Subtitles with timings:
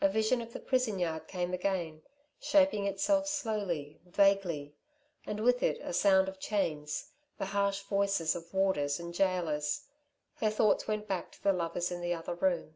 [0.00, 2.02] A vision of the prison yard came again,
[2.40, 4.74] shaping itself slowly, vaguely,
[5.26, 9.84] and with it a sound of chains, the harsh voices of warders and gaolers.
[10.38, 12.74] Her thoughts went back to the lovers in the other room.